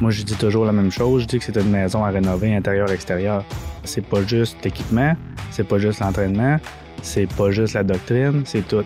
[0.00, 1.22] Moi, je dis toujours la même chose.
[1.22, 3.44] Je dis que c'est une maison à rénover intérieur-extérieur.
[3.84, 5.16] C'est pas juste l'équipement,
[5.50, 6.58] c'est pas juste l'entraînement,
[7.02, 8.84] c'est pas juste la doctrine, c'est tout.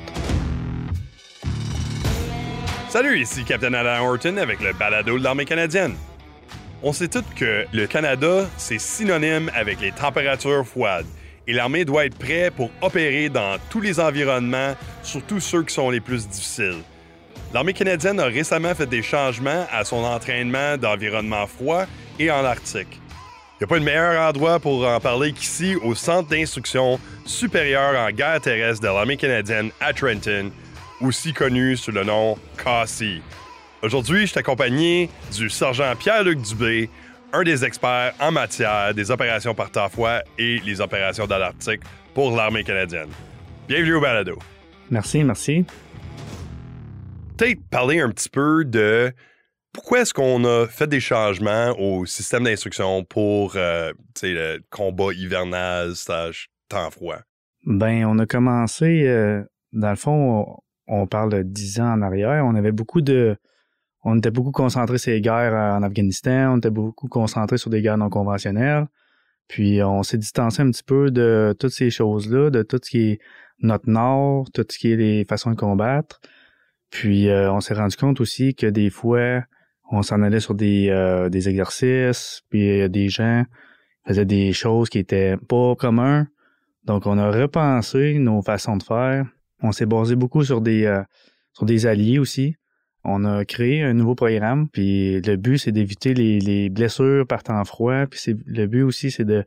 [2.89, 5.95] Salut, ici Captain Alan Horton avec le balado de l'armée canadienne.
[6.83, 11.07] On sait tous que le Canada, c'est synonyme avec les températures froides
[11.47, 15.91] et l'armée doit être prête pour opérer dans tous les environnements, surtout ceux qui sont
[15.91, 16.83] les plus difficiles.
[17.53, 21.85] L'armée canadienne a récemment fait des changements à son entraînement d'environnement froid
[22.19, 23.01] et en Arctique.
[23.61, 27.99] Il n'y a pas de meilleur endroit pour en parler qu'ici au Centre d'instruction supérieure
[27.99, 30.51] en guerre terrestre de l'armée canadienne à Trenton,
[31.01, 33.21] aussi connu sous le nom CASI.
[33.83, 36.89] Aujourd'hui, je suis accompagné du sergent Pierre-Luc Dubé,
[37.33, 41.81] un des experts en matière des opérations par temps froid et les opérations dans l'Arctique
[42.15, 43.09] pour l'armée canadienne.
[43.69, 44.39] Bienvenue au balado.
[44.91, 45.65] Merci, merci.
[47.41, 49.15] Peut-être parler un petit peu de
[49.73, 55.97] pourquoi est-ce qu'on a fait des changements au système d'instruction pour euh, le combat hivernal
[55.97, 57.21] stage temps froid?
[57.65, 62.45] Ben, on a commencé, euh, dans le fond, on, parle de 10 ans en arrière,
[62.45, 63.39] on avait beaucoup de,
[64.05, 67.81] on était beaucoup concentré sur les guerres en Afghanistan, on était beaucoup concentré sur des
[67.81, 68.87] guerres non conventionnelles.
[69.49, 73.13] Puis on s'est distancé un petit peu de toutes ces choses-là, de tout ce qui
[73.13, 73.19] est
[73.61, 76.21] notre nord, tout ce qui est les façons de combattre.
[76.91, 79.43] Puis euh, on s'est rendu compte aussi que des fois,
[79.91, 83.45] on s'en allait sur des, euh, des exercices, puis des gens
[84.07, 86.27] faisaient des choses qui étaient pas communs.
[86.85, 89.27] Donc on a repensé nos façons de faire.
[89.63, 91.03] On s'est basé beaucoup sur des euh,
[91.53, 92.57] sur des alliés aussi.
[93.05, 97.65] On a créé un nouveau programme, puis le but, c'est d'éviter les, blessures par temps
[97.65, 99.43] froid, puis le but aussi, c'est de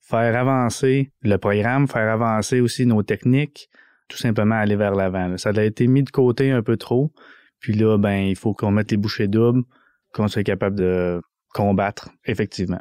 [0.00, 3.68] faire avancer le programme, faire avancer aussi nos techniques,
[4.08, 5.36] tout simplement aller vers l'avant.
[5.36, 7.12] Ça a été mis de côté un peu trop,
[7.60, 9.62] puis là, ben, il faut qu'on mette les bouchées doubles,
[10.12, 11.20] qu'on soit capable de
[11.52, 12.80] combattre, effectivement.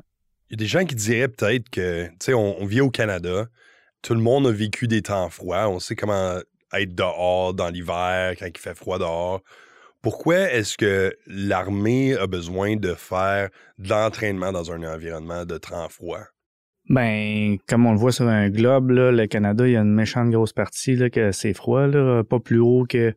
[0.49, 3.47] Il y a des gens qui diraient peut-être que, tu sais, on, vit au Canada,
[4.01, 6.39] tout le monde a vécu des temps froids, on sait comment
[6.73, 9.41] être dehors dans l'hiver quand il fait froid dehors.
[10.01, 15.89] Pourquoi est-ce que l'armée a besoin de faire de l'entraînement dans un environnement de temps
[15.89, 16.23] froid?
[16.89, 20.29] Ben, comme on le voit sur un globe, le Canada, il y a une méchante
[20.29, 23.13] grosse partie là, que c'est froid, là, pas plus haut que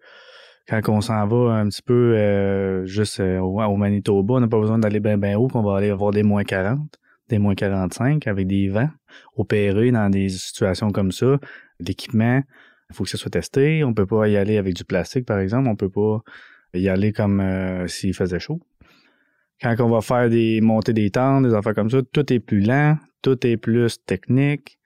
[0.69, 4.59] quand on s'en va un petit peu euh, juste euh, au, Manitoba, on n'a pas
[4.59, 6.81] besoin d'aller bien ben haut, qu'on va aller avoir des moins 40,
[7.29, 8.91] des moins 45 avec des vents
[9.37, 11.39] opérés dans des situations comme ça.
[11.81, 12.43] L'équipement,
[12.89, 13.83] il faut que ça soit testé.
[13.85, 15.69] On peut pas y aller avec du plastique, par exemple.
[15.69, 16.21] On peut pas
[16.75, 18.61] y aller comme euh, s'il faisait chaud.
[19.63, 22.61] Quand on va faire des montées des tentes, des affaires comme ça, tout est plus
[22.61, 24.79] lent, tout est plus technique,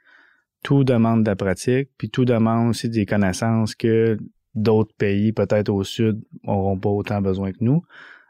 [0.62, 4.19] tout demande de la pratique, puis tout demande aussi des connaissances que
[4.55, 7.85] d'autres pays, peut-être au sud, n'auront pas autant besoin que nous.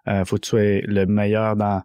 [0.09, 1.83] Euh, faut que tu sois le meilleur dans,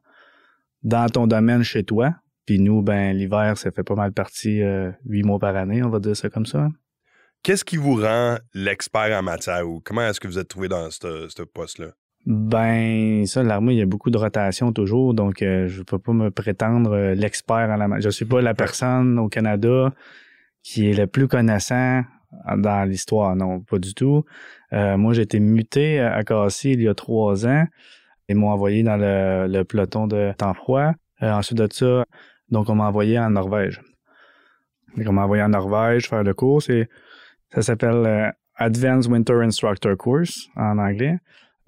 [0.83, 2.15] dans ton domaine chez toi.
[2.45, 5.89] Puis nous, ben l'hiver, ça fait pas mal partie euh, huit mois par année, on
[5.89, 6.67] va dire ça comme ça.
[7.43, 10.89] Qu'est-ce qui vous rend l'expert en matière ou comment est-ce que vous êtes trouvé dans
[10.89, 11.91] ce poste-là?
[12.25, 15.99] Ben, ça, l'armée, il y a beaucoup de rotation toujours, donc euh, je ne peux
[15.99, 18.11] pas me prétendre euh, l'expert en la matière.
[18.11, 19.93] Je suis pas la personne au Canada
[20.61, 22.03] qui est le plus connaissant
[22.57, 24.25] dans l'histoire, non, pas du tout.
[24.73, 27.65] Euh, moi, j'ai été muté à Cassis il y a trois ans.
[28.27, 30.91] et m'ont envoyé dans le, peloton de temps froid.
[31.21, 32.05] ensuite de ça,
[32.51, 33.81] donc on m'a envoyé en Norvège.
[34.95, 36.61] Donc, on m'a envoyé en Norvège faire le cours.
[36.69, 36.87] et
[37.53, 41.17] ça s'appelle euh, Advanced Winter Instructor Course en anglais.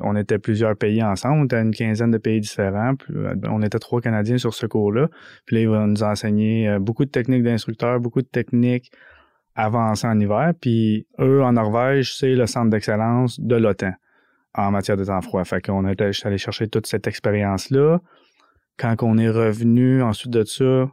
[0.04, 2.94] On était plusieurs pays ensemble, on était une quinzaine de pays différents.
[3.12, 5.08] Euh, on était trois Canadiens sur ce cours-là.
[5.46, 8.92] Puis là, ils vont nous enseigner euh, beaucoup de techniques d'instructeurs, beaucoup de techniques
[9.56, 10.54] avancées en hiver.
[10.60, 13.94] Puis eux, en Norvège, c'est le centre d'excellence de l'OTAN
[14.54, 15.44] en matière de temps froid.
[15.44, 18.00] Fait qu'on est allé chercher toute cette expérience-là.
[18.78, 20.90] Quand on est revenu ensuite de ça,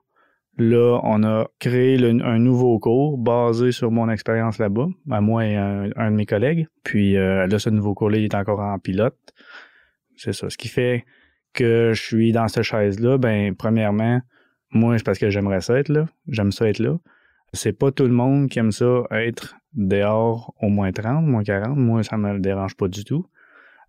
[0.58, 5.54] Là, on a créé un nouveau cours basé sur mon expérience là-bas, à moi et
[5.54, 6.66] un, de mes collègues.
[6.82, 9.16] Puis euh, là, ce nouveau cours-là, est encore en pilote.
[10.16, 10.50] C'est ça.
[10.50, 11.04] Ce qui fait
[11.54, 14.20] que je suis dans cette chaise-là, ben premièrement,
[14.72, 16.06] moi, c'est parce que j'aimerais ça être là.
[16.26, 16.98] J'aime ça être là.
[17.52, 21.76] C'est pas tout le monde qui aime ça être dehors au moins 30, moins 40.
[21.76, 23.26] Moi, ça me dérange pas du tout.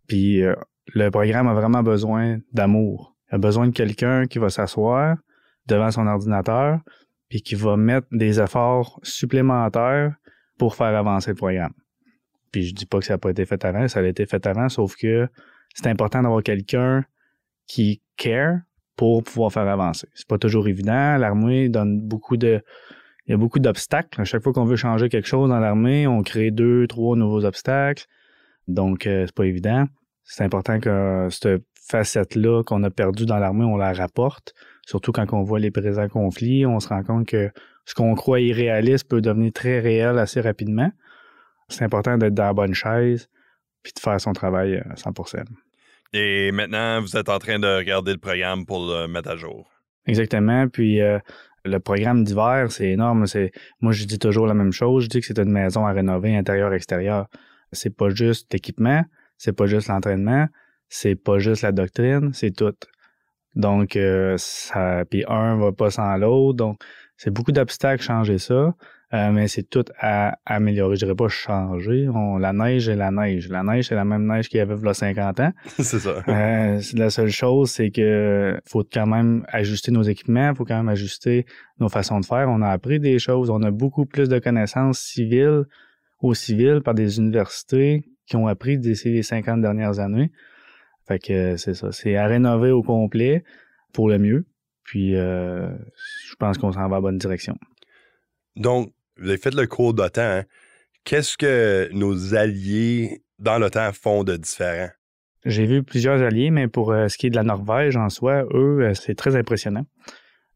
[0.08, 0.54] Puis euh,
[0.94, 3.16] le programme a vraiment besoin d'amour.
[3.32, 5.18] Il a besoin de quelqu'un qui va s'asseoir,
[5.70, 6.80] devant son ordinateur,
[7.30, 10.16] puis qui va mettre des efforts supplémentaires
[10.58, 11.74] pour faire avancer le programme.
[12.52, 14.46] Puis je dis pas que ça n'a pas été fait avant, ça a été fait
[14.48, 15.30] avant, sauf que
[15.74, 17.06] c'est important d'avoir quelqu'un
[17.68, 18.60] qui care
[18.96, 20.08] pour pouvoir faire avancer.
[20.14, 21.18] C'est pas toujours évident.
[21.18, 22.62] L'armée donne beaucoup de.
[23.28, 24.20] Il y a beaucoup d'obstacles.
[24.20, 27.46] À chaque fois qu'on veut changer quelque chose dans l'armée, on crée deux, trois nouveaux
[27.46, 28.08] obstacles.
[28.68, 29.86] Donc, euh, c'est pas évident.
[30.24, 34.54] C'est important que ce facette-là qu'on a perdue dans l'armée, on la rapporte.
[34.86, 37.52] Surtout quand on voit les présents conflits, on se rend compte que
[37.86, 40.92] ce qu'on croit irréaliste peut devenir très réel assez rapidement.
[41.70, 43.30] C'est important d'être dans la bonne chaise
[43.84, 45.44] puis de faire son travail à 100%.
[46.14, 49.70] Et maintenant, vous êtes en train de regarder le programme pour le mettre à jour.
[50.08, 50.68] Exactement.
[50.68, 51.20] Puis euh,
[51.66, 53.28] le programme d'hiver, c'est énorme.
[53.28, 55.04] C'est moi je dis toujours la même chose.
[55.04, 57.28] Je dis que c'est une maison à rénover intérieur-extérieur.
[57.72, 59.06] C'est pas juste l'équipement,
[59.38, 60.48] c'est pas juste l'entraînement,
[60.90, 62.76] c'est pas juste la doctrine, c'est tout.
[63.56, 66.58] Donc euh, ça puis un va pas sans l'autre.
[66.58, 66.82] Donc
[67.18, 68.74] c'est beaucoup d'obstacles changer ça.
[69.12, 70.96] Euh, mais c'est tout à améliorer.
[70.96, 72.08] Je dirais pas changer.
[72.14, 73.50] On, la neige est la neige.
[73.50, 75.52] La neige, c'est la même neige qu'il y avait il y a 50 ans.
[75.80, 76.24] c'est ça.
[76.28, 80.90] Euh, la seule chose, c'est que faut quand même ajuster nos équipements, faut quand même
[80.90, 81.48] ajuster
[81.80, 82.50] nos façons de faire.
[82.50, 83.50] On a appris des choses.
[83.50, 85.64] On a beaucoup plus de connaissances civiles
[86.20, 90.32] au civil par des universités qui ont appris d'ici les 50 dernières années.
[91.10, 91.92] Fait que c'est ça.
[91.92, 93.44] C'est à rénover au complet
[93.94, 94.46] pour le mieux.
[94.84, 95.68] Puis euh,
[96.28, 97.58] je pense qu'on s'en va en bonne direction.
[98.56, 100.22] Donc, vous avez fait le cours d'OTAN.
[100.22, 100.44] Hein.
[101.06, 104.90] Qu'est-ce que nos alliés dans l'OTAN font de différent?
[105.46, 108.44] J'ai vu plusieurs alliés, mais pour euh, ce qui est de la Norvège en soi,
[108.54, 109.86] eux, euh, c'est très impressionnant.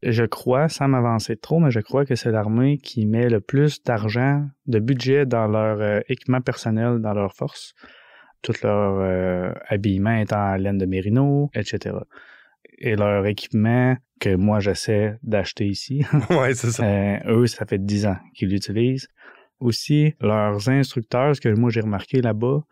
[0.02, 3.82] Je crois, sans m'avancer trop, mais je crois que c'est l'armée qui met le plus
[3.82, 7.74] d'argent, de budget dans leur euh, équipement personnel, dans leur force.
[8.44, 11.96] Tout leur habillement est en laine de mérino, etc.
[12.78, 16.04] Et leur équipement que moi j'essaie d'acheter ici.
[16.30, 16.84] ouais, c'est ça.
[16.84, 19.08] Euh, eux, ça fait 10 ans qu'ils l'utilisent.
[19.60, 22.62] Aussi, leurs instructeurs, ce que moi j'ai remarqué là-bas,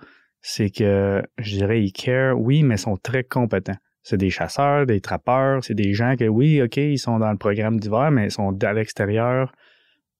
[0.40, 3.76] c'est que je dirais ils care, oui, mais sont très compétents.
[4.02, 7.38] C'est des chasseurs, des trappeurs, c'est des gens que oui, ok, ils sont dans le
[7.38, 9.52] programme d'hiver, mais ils sont à l'extérieur,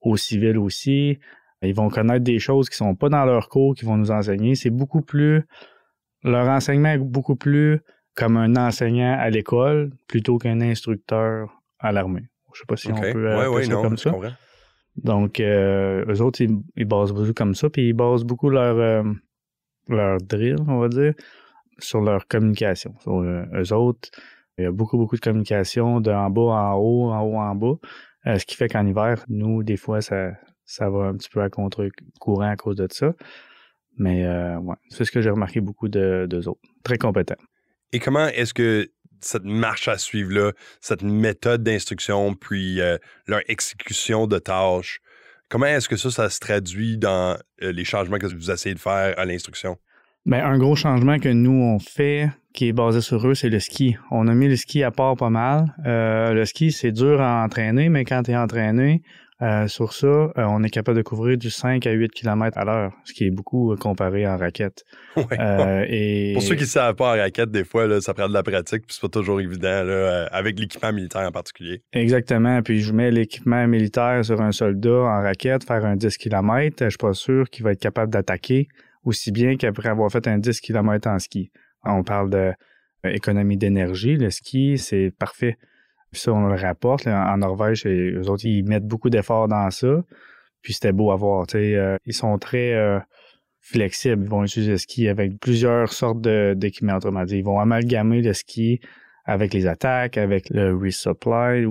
[0.01, 1.19] au civil aussi.
[1.63, 4.55] Ils vont connaître des choses qui sont pas dans leur cours, qui vont nous enseigner.
[4.55, 5.45] C'est beaucoup plus,
[6.25, 7.81] leur enseignement est beaucoup plus
[8.15, 11.49] comme un enseignant à l'école plutôt qu'un instructeur
[11.79, 12.25] à l'armée.
[12.55, 14.13] Je sais pas si on peut ouais, ouais, ça comme ça.
[14.97, 19.03] Donc, euh, eux autres, ils, basent beaucoup comme ça, puis ils basent beaucoup leur, euh,
[19.89, 21.15] leur drill, on va dire,
[21.79, 22.95] sur leur communication.
[23.01, 24.11] Sur, euh, eux autres,
[24.59, 27.55] il y a beaucoup, beaucoup de communication de en bas en haut, en haut en
[27.55, 27.77] bas.
[28.25, 30.33] Ce qui fait qu'en hiver, nous, des fois, ça,
[30.73, 33.13] ça va un petit peu à contre-courant à cause de ça.
[33.99, 34.27] Mais
[34.57, 36.63] ouais, c'est ce que j'ai remarqué beaucoup de d'eux autres.
[36.83, 37.37] Très compétents.
[37.93, 38.91] Et comment est-ce que
[39.25, 45.01] cette marche à suivre-là, cette méthode d'instruction, puis euh, leur exécution de tâches,
[45.49, 48.81] comment est-ce que ça, ça se traduit dans euh, les changements que vous essayez de
[48.81, 49.77] faire à l'instruction?
[50.25, 53.59] Bien, un gros changement que nous, on fait, qui est basé sur eux, c'est le
[53.59, 53.97] ski.
[54.11, 55.75] On a mis le ski à part pas mal.
[55.85, 59.03] Euh, le ski, c'est dur à entraîner, mais quand tu es entraîné,
[59.43, 62.65] euh, sur ça, euh, on est capable de couvrir du 5 à 8 km à
[62.65, 64.85] l'heure, ce qui est beaucoup euh, comparé en raquette.
[65.17, 66.33] et...
[66.35, 68.45] Pour ceux qui ne savent pas en raquette, des fois, là, ça prend de la
[68.45, 71.83] pratique, puis c'est pas toujours évident, là, avec l'équipement militaire en particulier.
[71.93, 72.63] Exactement.
[72.63, 76.91] Puis je mets l'équipement militaire sur un soldat en raquette, faire un 10 km, je
[76.91, 78.69] suis pas sûr qu'il va être capable d'attaquer
[79.05, 81.51] aussi bien qu'après avoir fait un 10 km en ski.
[81.85, 82.53] On parle de
[83.05, 84.17] économie d'énergie.
[84.17, 85.57] Le ski, c'est parfait.
[86.13, 87.07] Puis ça, on le rapporte.
[87.07, 90.05] en Norvège, eux autres, ils mettent beaucoup d'efforts dans ça.
[90.61, 91.47] Puis c'était beau à voir.
[91.55, 93.01] Euh, ils sont très euh,
[93.61, 94.25] flexibles.
[94.25, 96.97] Ils vont utiliser le ski avec plusieurs sortes d'équipements.
[96.97, 98.81] Autrement dit, ils vont amalgamer le ski
[99.25, 101.67] avec les attaques, avec le resupply.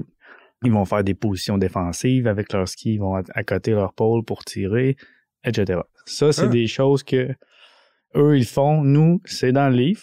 [0.63, 2.95] Ils vont faire des positions défensives avec leur ski.
[2.95, 4.97] Ils vont accoter leur pôle pour tirer,
[5.43, 5.81] etc.
[6.05, 6.47] Ça, c'est ah.
[6.47, 7.29] des choses que
[8.15, 8.83] eux, ils font.
[8.83, 10.01] Nous, c'est dans le livre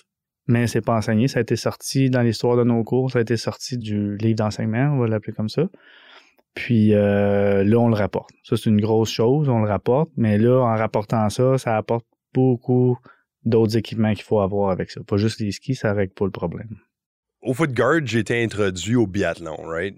[0.48, 1.28] mais c'est pas enseigné.
[1.28, 4.36] Ça a été sorti dans l'histoire de nos cours, ça a été sorti du livre
[4.36, 5.68] d'enseignement, on va l'appeler comme ça.
[6.54, 8.30] Puis euh, là, on le rapporte.
[8.42, 12.06] Ça, c'est une grosse chose, on le rapporte, mais là, en rapportant ça, ça apporte
[12.34, 12.98] beaucoup
[13.44, 15.00] d'autres équipements qu'il faut avoir avec ça.
[15.06, 16.78] Pas juste les skis, ça règle pas le problème.
[17.42, 19.96] Au foot guard, j'ai été introduit au biathlon, right?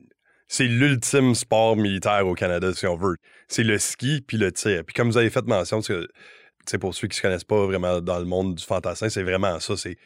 [0.48, 3.16] C'est l'ultime sport militaire au Canada, si on veut.
[3.48, 4.84] C'est le ski puis le tir.
[4.84, 8.18] Puis comme vous avez fait mention, c'est pour ceux qui se connaissent pas vraiment dans
[8.18, 9.76] le monde du fantassin, c'est vraiment ça.
[9.76, 9.96] C'est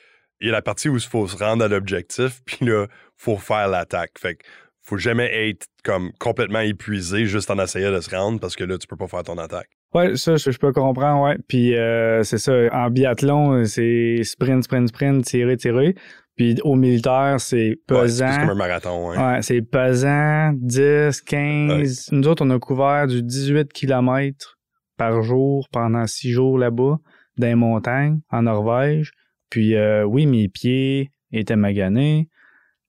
[0.41, 2.87] il y a la partie où il faut se rendre à l'objectif, puis là,
[3.17, 4.13] faut faire l'attaque.
[4.19, 4.45] Fait que
[4.83, 8.77] faut jamais être comme complètement épuisé juste en essayant de se rendre parce que là,
[8.77, 9.71] tu peux pas faire ton attaque.
[9.95, 11.39] Ouais, ça, je, peux comprendre, ouais.
[11.49, 15.95] Puis euh, c'est ça, en biathlon, c'est sprint, sprint, sprint, tirer, tirer.
[16.37, 18.33] Puis au militaire, c'est pesant.
[18.33, 19.17] c'est comme un marathon, ouais.
[19.17, 22.09] Ouais, c'est pesant, 10, 15.
[22.11, 24.59] Nous autres, on a couvert du 18 km
[24.97, 26.99] par jour pendant six jours là-bas,
[27.39, 29.13] dans les montagnes, en Norvège.
[29.55, 32.29] Puis euh, oui, mes pieds étaient maganés,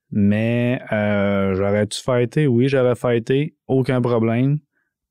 [0.09, 2.47] mais euh, j'aurais-tu fighté?
[2.47, 4.57] Oui, j'avais fighté, aucun problème.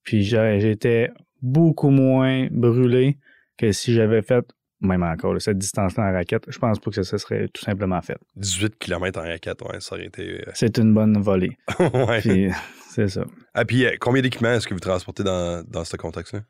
[0.02, 3.18] Puis j'étais beaucoup moins brûlé
[3.56, 4.44] que si j'avais fait
[4.80, 8.18] même encore, cette distance-là en raquette, je pense pas que ça, serait tout simplement fait.
[8.34, 10.40] 18 km en raquette, ouais, ça aurait été.
[10.40, 11.56] Euh, c'est une bonne volée.
[11.78, 12.50] ouais.
[12.90, 13.24] c'est ça.
[13.54, 16.40] Ah, puis combien d'équipements est-ce que vous transportez dans, dans ce contexte-là?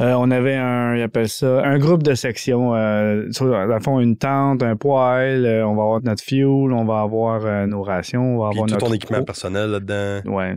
[0.00, 2.74] Euh, on avait un, ça, groupe de sections.
[2.74, 7.66] Euh, dans fond, une tente, un poêle, on va avoir notre fuel, on va avoir
[7.66, 10.30] nos rations, on va avoir tout notre ton équipement personnel là-dedans.
[10.32, 10.56] Ouais.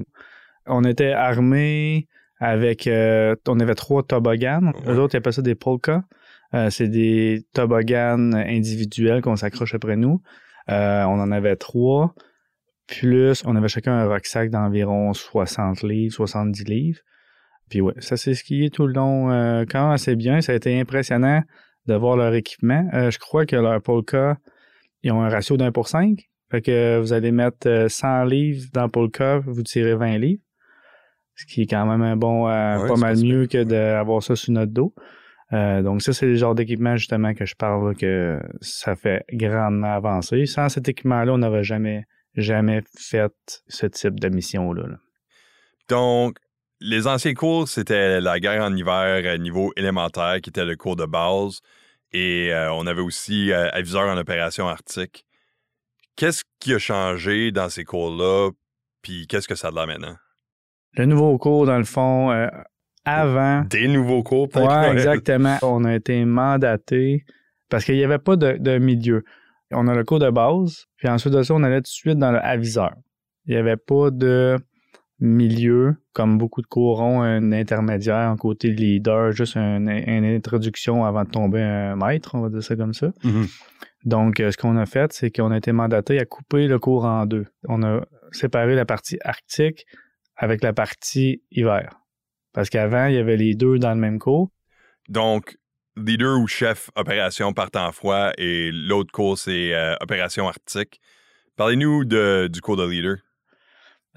[0.68, 2.08] On était armés
[2.40, 4.72] avec, on avait trois toboggans.
[4.86, 4.94] Ouais.
[4.94, 6.04] Eux autres, ils appellent ça des polkas.
[6.54, 10.22] Euh, c'est des toboggans individuels qu'on s'accroche après nous.
[10.70, 12.13] Euh, on en avait trois.
[12.88, 17.00] Plus, on avait chacun un rucksack d'environ 60 livres, 70 livres.
[17.74, 20.42] Puis ouais, ça c'est skié tout le long euh, quand assez bien.
[20.42, 21.42] Ça a été impressionnant
[21.88, 22.88] de voir leur équipement.
[22.94, 24.38] je crois que leur Polka,
[25.01, 26.30] ils ont un ratio d'un pour cinq.
[26.51, 30.44] Fait que vous allez mettre 100 livres dans Polka, vous tirez 20 livres.
[31.34, 34.72] Ce qui est quand même un bon, pas mal mieux que d'avoir ça sur notre
[34.72, 34.94] dos.
[35.51, 39.94] Euh, donc ça, c'est le genre d'équipement justement que je parle que ça fait grandement
[39.94, 40.46] avancer.
[40.46, 43.34] Sans cet équipement-là, on n'aurait jamais, jamais fait
[43.68, 44.84] ce type de mission-là.
[45.89, 46.38] Donc,
[46.84, 50.96] les anciens cours, c'était la guerre en hiver à niveau élémentaire, qui était le cours
[50.96, 51.62] de base.
[52.12, 55.25] Et euh, on avait aussi euh, aviseur en opération arctique.
[56.16, 58.52] Qu'est-ce qui a changé dans ces cours-là?
[59.02, 60.16] Puis qu'est-ce que ça a de là maintenant?
[60.96, 62.30] Le nouveau cours, dans le fond,
[63.06, 63.63] avant.
[63.63, 64.68] Des nouveaux cours, peut-être.
[64.68, 65.58] Ouais, exactement.
[65.62, 67.25] On a été mandaté
[67.70, 69.24] parce qu'il n'y avait pas de, milieu.
[69.72, 72.18] On a le cours de base, puis ensuite de ça, on allait tout de suite
[72.20, 72.94] dans le aviseur.
[73.46, 74.58] Il n'y avait pas de
[75.24, 81.24] milieu, comme beaucoup de cours ont un intermédiaire, un côté leader, juste une, introduction avant
[81.24, 83.08] de tomber un maître, on va dire ça comme ça.
[83.24, 83.60] Mm-hmm.
[84.03, 87.06] Donc, euh, ce qu'on a fait, c'est qu'on a été mandaté à couper le cours
[87.06, 87.46] en deux.
[87.70, 89.86] On a séparé la partie arctique
[90.36, 91.89] avec la partie hiver.
[92.51, 94.50] Parce qu'avant, il y avait les deux dans le même cours.
[95.08, 95.58] Donc,
[95.96, 101.00] leader ou chef opération partant froid et l'autre cours, c'est euh, opération arctique.
[101.56, 103.18] Parlez-nous du cours de leader.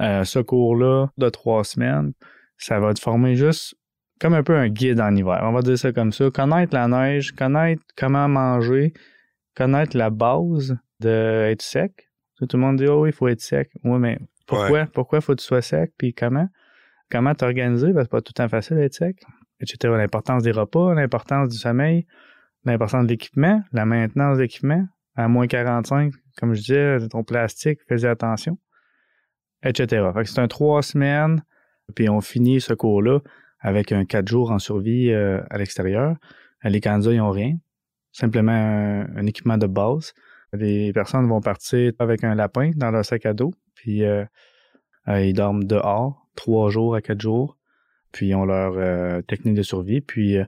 [0.00, 2.12] Euh, ce cours-là, de trois semaines,
[2.58, 3.74] ça va te former juste
[4.20, 5.40] comme un peu un guide en hiver.
[5.42, 6.30] On va dire ça comme ça.
[6.30, 8.92] Connaître la neige, connaître comment manger,
[9.54, 12.10] connaître la base d'être sec.
[12.38, 13.70] Tout le monde dit, oh, il faut être sec.
[13.84, 14.86] Oui, mais pourquoi?
[14.86, 15.92] Pourquoi faut que tu sois sec?
[15.96, 16.48] Puis comment?
[17.10, 19.16] comment t'organiser, parce que c'est pas tout le temps facile d'être sec,
[19.60, 19.94] etc.
[19.96, 22.06] L'importance des repas, l'importance du sommeil,
[22.64, 27.78] l'importance de l'équipement, la maintenance de l'équipement, à moins 45, comme je disais, ton plastique,
[27.88, 28.58] faisais attention,
[29.68, 30.06] etc.
[30.14, 31.42] Fait que c'est un trois semaines,
[31.94, 33.20] puis on finit ce cours-là
[33.60, 36.16] avec un quatre jours en survie euh, à l'extérieur.
[36.64, 37.56] Les candidats, n'ont rien.
[38.12, 40.14] Simplement un, équipement de base.
[40.52, 44.24] Les personnes vont partir avec un lapin dans leur sac à dos, puis euh,
[45.08, 47.58] euh, ils dorment dehors trois jours à quatre jours.
[48.12, 50.00] Puis ils ont leur technique de survie.
[50.00, 50.38] Puis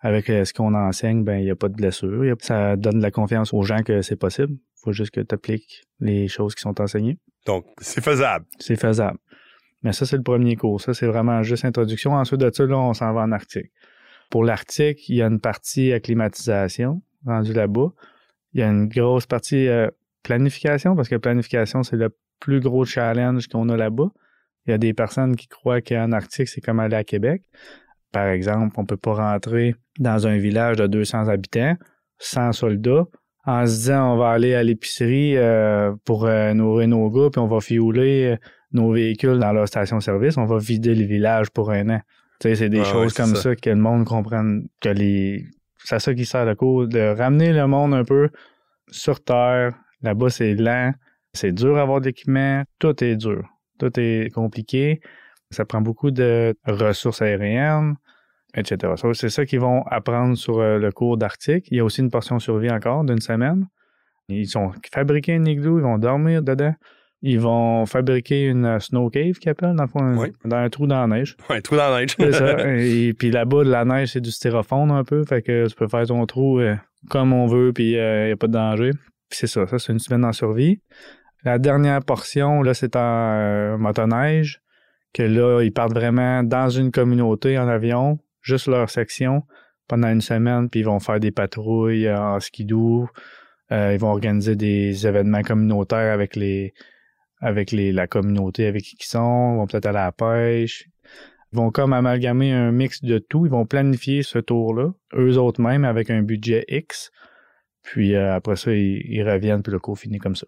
[0.00, 2.36] avec ce qu'on enseigne, ben il n'y a pas de blessure.
[2.38, 4.52] Ça donne de la confiance aux gens que c'est possible.
[4.52, 7.18] Il faut juste que tu appliques les choses qui sont enseignées.
[7.46, 8.44] Donc, c'est faisable.
[8.58, 9.18] C'est faisable.
[9.82, 10.80] Mais ça, c'est le premier cours.
[10.80, 12.12] Ça, c'est vraiment juste introduction.
[12.12, 13.70] Ensuite de ça, là, on s'en va en Arctique.
[14.30, 17.92] Pour l'Arctique, il y a une partie acclimatisation rendue là-bas.
[18.52, 19.68] Il y a une grosse partie
[20.22, 22.10] planification, parce que planification, c'est le
[22.40, 24.10] plus gros challenge qu'on a là-bas.
[24.66, 27.42] Il y a des personnes qui croient qu'en Arctique, c'est comme aller à Québec.
[28.10, 31.76] Par exemple, on peut pas rentrer dans un village de 200 habitants
[32.18, 33.06] sans soldats
[33.46, 37.40] en se disant on va aller à l'épicerie euh, pour euh, nourrir nos gars puis
[37.40, 38.36] on va fiouler euh,
[38.72, 42.00] nos véhicules dans leur station-service, on va vider le village pour un an.
[42.40, 43.56] Tu sais, c'est des choses comme ça.
[43.56, 45.46] que le monde comprenne que les
[45.86, 48.28] c'est ça qui sert de cours de ramener le monde un peu
[48.88, 49.72] sur terre.
[50.02, 50.92] Là-bas, c'est lent,
[51.32, 53.44] c'est dur à avoir d'équipement, tout est dur.
[53.78, 55.00] Tout est compliqué.
[55.50, 57.94] Ça prend beaucoup de ressources aériennes,
[58.56, 58.94] etc.
[59.12, 61.68] C'est ça qu'ils vont apprendre sur euh, le cours d'Arctique.
[61.70, 63.66] Il y a aussi une portion survie encore d'une semaine.
[64.28, 66.74] Ils ont fabriqué un igloo, ils vont dormir dedans.
[67.22, 69.86] Ils vont fabriquer une snow cave qu'ils appellent, dans,
[70.44, 71.36] dans un trou dans la neige.
[71.48, 72.14] un trou dans la neige.
[72.18, 72.56] c'est ça.
[72.76, 75.24] Et puis là-bas, la neige, c'est du styrofoam un peu.
[75.24, 76.76] Fait que tu peux faire ton trou euh,
[77.08, 78.90] comme on veut, puis il euh, n'y a pas de danger.
[79.28, 79.66] Puis c'est ça.
[79.66, 80.80] Ça, c'est une semaine en survie.
[81.42, 84.60] La dernière portion, là, c'est en euh, motoneige,
[85.14, 89.42] que là, ils partent vraiment dans une communauté en avion, juste leur section,
[89.88, 93.08] pendant une semaine, puis ils vont faire des patrouilles en skidoo.
[93.72, 96.72] Euh, ils vont organiser des événements communautaires avec les
[97.40, 100.86] avec les, la communauté avec qui ils sont, ils vont peut-être aller à la pêche.
[101.52, 103.46] Ils vont comme amalgamer un mix de tout.
[103.46, 107.10] Ils vont planifier ce tour-là, eux autres mêmes, avec un budget X.
[107.82, 110.46] Puis euh, après ça, ils, reviennent, puis le cours finit comme ça.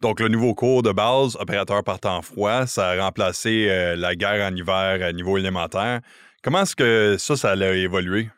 [0.00, 4.16] Donc, le nouveau cours de base, opérateur par temps froid, ça a remplacé euh, la
[4.16, 6.00] guerre en hiver à niveau élémentaire.
[6.42, 8.28] Comment est-ce que ça, ça a évolué?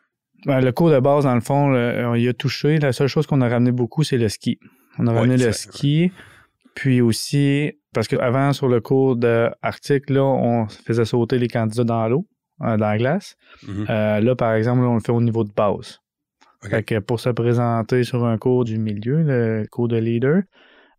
[0.45, 2.77] Ben, le cours de base, dans le fond, le- on y a touché.
[2.77, 4.59] La seule chose qu'on a ramené beaucoup, c'est le ski.
[4.99, 6.11] On a Ouais, ramené le ski.
[6.75, 11.83] Puis aussi, parce qu'avant, sur le cours de Arctique, là, on faisait sauter les candidats
[11.85, 12.27] dans l'eau,
[12.61, 13.35] euh, dans la glace.
[13.67, 13.85] Mhm.
[13.89, 15.99] Euh, là, par exemple, là, on le fait au niveau de base.
[16.69, 20.41] Fait que pour se présenter sur un cours du milieu, le cours de leader,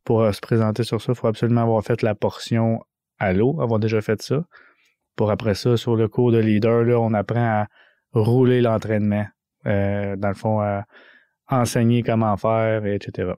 [0.05, 2.81] pour euh, se présenter sur ça, il faut absolument avoir fait la portion
[3.19, 4.45] à l'eau, avoir déjà fait ça.
[5.17, 7.67] Pour après ça, sur le cours de leader, là, on apprend à
[8.13, 9.27] rouler l'entraînement.
[9.67, 10.85] Euh, dans le fond, à
[11.49, 13.33] enseigner comment faire, etc.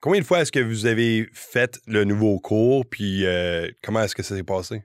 [0.00, 4.14] Combien de fois est-ce que vous avez fait le nouveau cours, puis euh, comment est-ce
[4.14, 4.84] que ça s'est passé?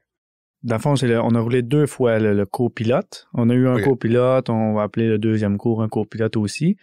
[0.63, 3.27] Dans le fond, le- on a roulé deux fois le, le cours pilote.
[3.33, 3.83] On a eu un Ok.
[3.83, 6.75] cours pilote, on va appeler le deuxième cours un cours pilote aussi.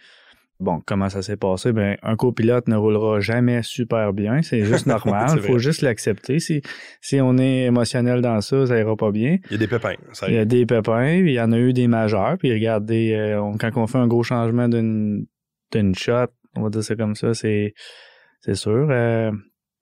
[0.59, 1.71] Bon, comment ça s'est passé?
[1.71, 4.41] Ben, un cours pilote ne roulera jamais super bien.
[4.41, 5.29] C'est juste normal.
[5.35, 6.39] Il faut juste l'accepter.
[6.39, 6.61] Si,
[6.99, 9.37] si on est émotionnel dans ça, ça ira pas bien.
[9.49, 9.93] Il y a des pépins.
[10.13, 12.37] Ça Il y a des pépins, puis il y en a eu des majeurs.
[12.39, 15.25] Puis regardez, euh, on- quand on fait un gros changement d'une
[15.73, 17.73] d'une shot, on va dire ça comme ça, c'est
[18.41, 18.87] c'est sûr.
[18.89, 19.31] Euh,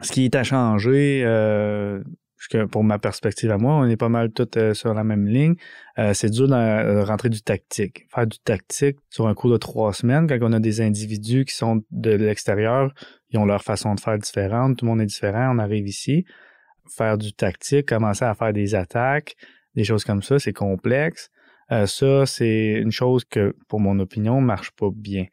[0.01, 2.01] ce qui est à changer, euh,
[2.37, 5.27] jusque pour ma perspective à moi, on est pas mal tous euh, sur la même
[5.27, 5.55] ligne.
[5.97, 8.05] Euh, c'est dur de euh, rentrer du tactique.
[8.13, 11.55] Faire du tactique sur un cours de trois semaines, quand on a des individus qui
[11.55, 12.93] sont de l'extérieur,
[13.29, 16.25] ils ont leur façon de faire différente, tout le monde est différent, on arrive ici.
[16.87, 19.35] Faire du tactique, commencer à faire des attaques,
[19.75, 21.31] des choses comme ça, c'est complexe.
[21.71, 25.25] Euh, ça, c'est une chose que, pour mon opinion, marche pas bien.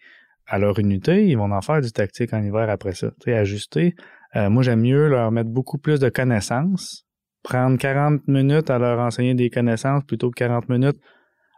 [0.47, 3.11] À leur unité, ils vont en faire du tactique en hiver après ça.
[3.21, 3.33] Tu
[3.73, 3.95] sais.
[4.37, 7.07] Euh, moi, j'aime mieux leur mettre beaucoup plus de connaissances,
[7.43, 10.99] prendre 40 minutes à leur enseigner des connaissances plutôt que 40 minutes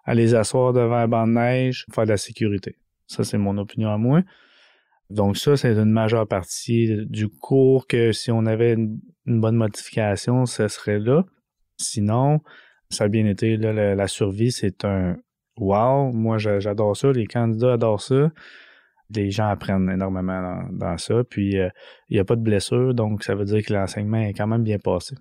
[0.04, 2.76] à les asseoir devant un banc de neige, faire de la sécurité.
[3.06, 4.22] Ça, c'est mon opinion à moi.
[5.10, 10.46] Donc ça, c'est une majeure partie du cours que si on avait une, bonne modification,
[10.46, 11.24] ce serait là.
[11.78, 12.40] Sinon,
[12.90, 15.16] ça a bien été, là, la, la survie, c'est un
[15.56, 16.12] wow.
[16.12, 17.12] Moi, j'a- j'adore ça.
[17.12, 18.30] Les candidats adorent ça.
[19.10, 21.22] Les gens apprennent énormément dans, dans ça.
[21.28, 21.68] Puis, euh,
[22.08, 24.62] il n'y a pas de blessure, donc ça veut dire que l'enseignement est quand même
[24.64, 25.14] bien passé.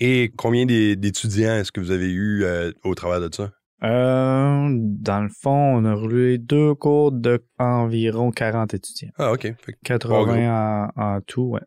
[0.00, 3.50] Et combien d'é- d'étudiants est-ce que vous avez eu euh, au travers de ça?
[3.84, 9.10] Euh, dans le fond, on a roulé deux cours de environ 40 étudiants.
[9.18, 9.42] Ah, OK.
[9.42, 11.60] Fait que 80 en, en tout, ouais.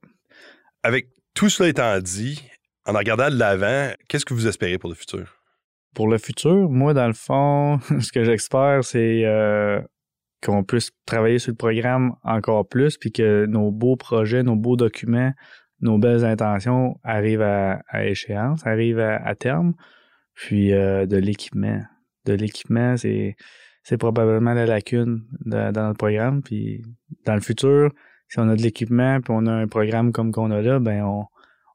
[0.84, 2.42] avec tout cela étant dit,
[2.86, 5.38] en regardant de l'avant, qu'est-ce que vous espérez pour le futur?
[5.96, 9.80] Pour le futur, moi, dans le fond, ce que j'espère, c'est euh,
[10.44, 14.76] qu'on puisse travailler sur le programme encore plus, puis que nos beaux projets, nos beaux
[14.76, 15.34] documents,
[15.82, 19.74] nos belles intentions arrivent à, échéance, arrivent à, terme.
[20.36, 21.82] Puis euh, de l'équipement.
[22.26, 26.42] De l'équipement, c'est probablement la lacune dans notre programme.
[26.42, 26.82] Puis
[27.26, 27.92] dans le futur,
[28.30, 31.04] si on a de l'équipement, puis on a un programme comme qu'on a là, ben
[31.04, 31.26] on,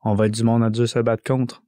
[0.04, 1.62] on va être du monde à Dieu se battre contre.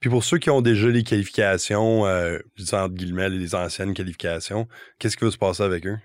[0.00, 3.94] Puis pour ceux qui ont déjà les qualifications, euh, je dis entre guillemets, les anciennes
[3.94, 4.66] qualifications,
[4.98, 5.96] qu'est-ce qui va se passer avec eux?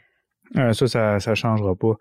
[0.55, 1.95] Euh, ça, ça, ça changera pas.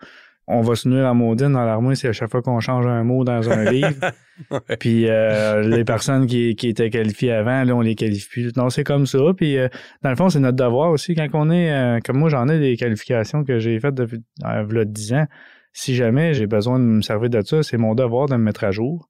[0.48, 3.02] On va se nuire en maudine dans l'armée, c'est à chaque fois qu'on change un
[3.02, 3.94] mot dans un livre.
[4.50, 4.76] Ouais.
[4.78, 8.54] Puis euh, les personnes qui, qui étaient qualifiées avant, là, on les qualifie plus.
[8.54, 9.18] Non, c'est comme ça.
[9.34, 9.68] Puis euh,
[10.02, 11.14] dans le fond, c'est notre devoir aussi.
[11.14, 14.84] Quand on est, euh, comme moi, j'en ai des qualifications que j'ai faites depuis v'là
[14.84, 15.26] 10 ans.
[15.72, 18.64] Si jamais j'ai besoin de me servir de ça, c'est mon devoir de me mettre
[18.64, 19.08] à jour.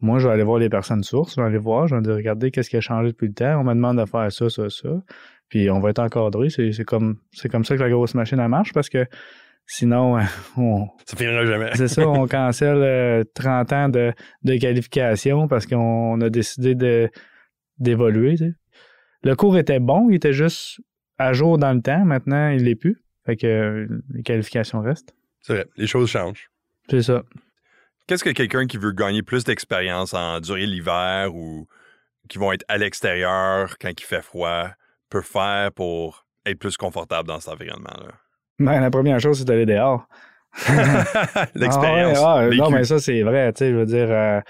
[0.00, 2.14] Moi, je vais aller voir les personnes sources, je vais aller voir, je vais dire,
[2.14, 3.60] regardez qu'est-ce qui a changé depuis le temps?
[3.60, 4.90] On me demande de faire ça, ça, ça.
[5.52, 6.48] Puis on va être encadré.
[6.48, 9.04] C'est c'est comme, c'est comme ça que la grosse machine, elle marche parce que
[9.66, 10.22] sinon, euh,
[10.56, 11.72] on, Ça finira jamais.
[11.74, 17.10] c'est ça, on cancelle euh, 30 ans de, de qualification parce qu'on a décidé de
[17.76, 18.30] d'évoluer.
[18.38, 18.54] tu sais.
[19.24, 20.80] Le cours était bon, il était juste
[21.18, 22.02] à jour dans le temps.
[22.06, 23.04] Maintenant, il l'est plus.
[23.26, 25.14] Fait que euh, les qualifications restent.
[25.42, 26.48] C'est vrai, les choses changent.
[26.88, 27.24] C'est ça.
[28.06, 31.66] Qu'est-ce que quelqu'un qui veut gagner plus d'expérience en durée l'hiver ou
[32.30, 34.70] qui vont être à l'extérieur quand il fait froid
[35.12, 38.12] peut faire pour être plus confortable dans cet environnement-là?
[38.58, 40.06] Ben, la première chose, c'est d'aller dehors.
[41.54, 42.18] L'expérience.
[42.22, 43.52] Ah ouais, ah, non, mais ça, c'est vrai.
[43.58, 44.40] Je veux dire, euh,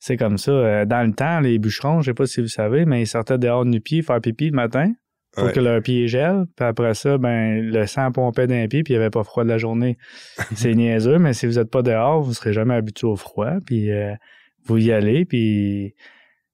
[0.00, 0.50] c'est comme ça.
[0.50, 3.38] Euh, Dans le temps, les bûcherons, je sais pas si vous savez, mais ils sortaient
[3.38, 4.92] dehors du pied faire pipi le matin
[5.34, 5.52] pour Ouais.
[5.52, 6.44] que leur pied gèle.
[6.56, 9.44] Puis après ça, ben, le sang pompait d'un pied puis il n'y avait pas froid
[9.44, 9.96] de la journée.
[10.56, 13.52] c'est niaiseux, mais si vous n'êtes pas dehors, vous serez jamais habitué au froid.
[13.64, 14.14] Puis euh,
[14.66, 15.94] vous y allez, puis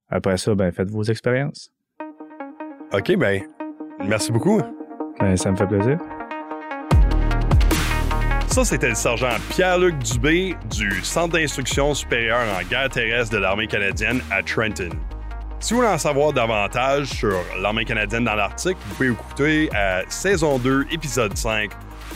[0.09, 1.71] après ça, ben, faites vos expériences.
[2.93, 3.43] OK, ben,
[4.05, 4.61] merci beaucoup.
[5.21, 5.99] Ben, ça me fait plaisir.
[8.49, 13.67] Ça, c'était le sergent Pierre-Luc Dubé du Centre d'instruction supérieure en guerre terrestre de l'armée
[13.67, 14.91] canadienne à Trenton.
[15.61, 20.03] Si vous voulez en savoir davantage sur l'armée canadienne dans l'Arctique, vous pouvez écouter à
[20.09, 21.71] saison 2, épisode 5,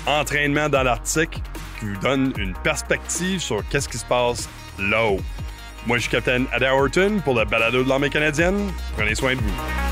[0.06, 1.42] Entraînement dans l'Arctique,
[1.78, 5.20] qui vous donne une perspective sur qu'est-ce qui se passe là-haut.
[5.86, 8.70] Moi, je suis Capitaine Ada Horton pour le balado de l'armée canadienne.
[8.96, 9.91] Prenez soin de vous.